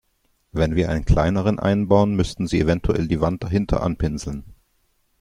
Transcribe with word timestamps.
Wenn 0.51 0.73
wir 0.75 0.89
einen 0.89 1.05
kleineren 1.05 1.59
einbauen, 1.59 2.15
müssten 2.15 2.47
Sie 2.47 2.59
eventuell 2.59 3.07
die 3.07 3.21
Wand 3.21 3.43
dahinter 3.43 3.83
anpinseln. 3.83 4.45